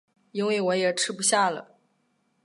[0.31, 1.75] 因为我也吃不下了